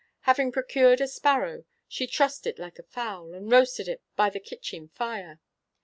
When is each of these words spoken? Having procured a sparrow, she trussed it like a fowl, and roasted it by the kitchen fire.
Having 0.21 0.51
procured 0.53 0.99
a 0.99 1.07
sparrow, 1.07 1.63
she 1.87 2.07
trussed 2.07 2.47
it 2.47 2.57
like 2.57 2.79
a 2.79 2.89
fowl, 2.89 3.33
and 3.35 3.51
roasted 3.51 3.87
it 3.87 4.01
by 4.15 4.31
the 4.31 4.39
kitchen 4.39 4.87
fire. 4.87 5.39